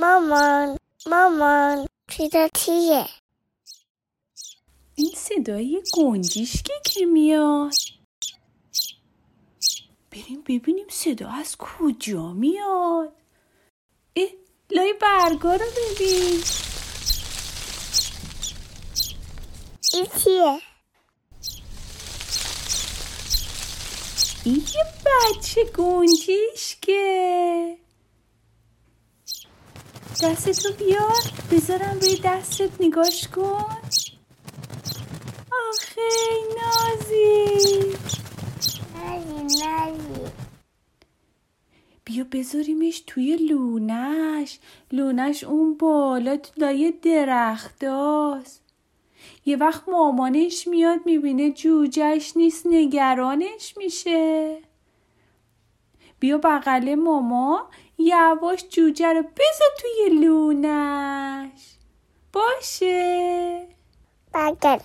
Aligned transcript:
مامان 0.00 0.78
مامان 1.06 1.86
صدا 2.10 2.48
چیه 2.54 3.06
این 4.94 5.12
صدای 5.16 5.82
گنجیشکی 5.94 6.72
که 6.84 7.06
میاد. 7.06 7.72
بریم 10.10 10.42
ببینیم 10.42 10.86
صدا 10.90 11.28
از 11.28 11.56
کجا 11.56 12.32
میاد. 12.32 13.12
اه 14.16 14.28
لای 14.70 14.94
برگا 15.00 15.52
رو 15.54 15.66
ببین. 15.76 16.42
این 19.92 20.06
چیه؟ 20.24 20.60
این 24.44 24.56
یه 24.74 24.84
بچه 25.06 25.64
گنجیشکه. 25.64 27.00
دستتو 30.22 30.72
بیار. 30.78 31.22
بذارم 31.52 31.98
روی 32.00 32.20
دستت. 32.24 32.70
نگاش 32.80 33.28
کن. 33.28 33.80
آخه 35.68 36.10
نازی. 36.56 37.44
نازی 38.94 39.42
نازی. 39.42 40.30
بیا 42.04 42.24
بذاریمش 42.32 43.04
توی 43.06 43.36
لونش 43.36 44.58
لونش 44.92 45.44
اون 45.44 45.76
بالا 45.76 46.36
تو 46.36 46.52
لای 46.56 46.94
درختاست. 47.02 48.62
یه 49.46 49.56
وقت 49.56 49.88
مامانش 49.88 50.68
میاد 50.68 51.00
می‌بینه 51.06 51.50
جوجهش 51.50 52.32
نیست 52.36 52.66
نگرانش 52.66 53.74
میشه. 53.76 54.58
بیا 56.20 56.38
بغل 56.38 56.94
ماما 56.94 57.70
یواش 57.98 58.64
جوجه 58.68 59.12
رو 59.12 59.22
بذار 59.22 59.70
توی 59.80 60.20
لونش. 60.20 61.60
باشه. 62.32 63.66
بگل 64.34 64.78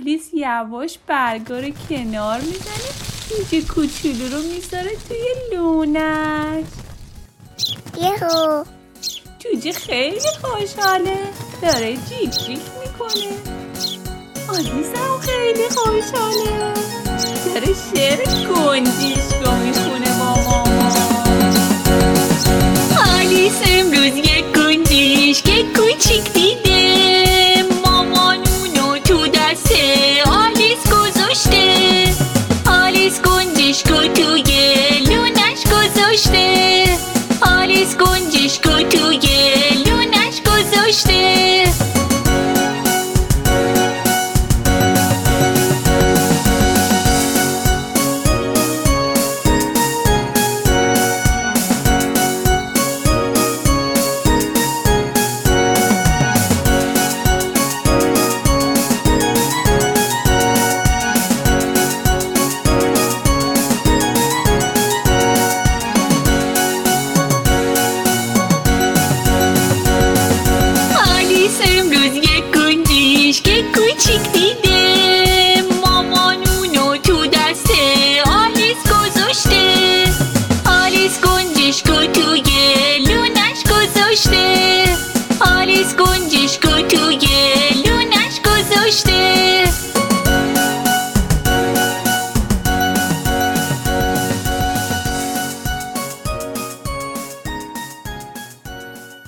آلیس 0.00 0.30
یواش 0.34 0.98
برگا 1.06 1.58
رو 1.58 1.70
کنار 1.88 2.40
می‌زنه 2.40 2.90
جوجه 3.28 3.60
کوچولو 3.68 4.28
رو 4.36 4.42
می‌ذاره 4.42 4.96
توی 5.08 5.34
لونش. 5.52 6.64
یهو. 7.96 8.64
جوجه 9.38 9.72
خیلی 9.72 10.20
خوشحاله 10.42 11.18
داره 11.62 11.96
جیک 11.96 12.30
جیک 12.30 12.60
می‌کنه. 12.80 13.58
آلیس 14.48 14.94
هم 14.94 15.18
خیلی 15.20 15.68
خوشحاله 15.68 16.74
داره 17.46 17.74
شعر 17.74 18.24
گنجیش 18.54 19.42
me. 77.98 78.37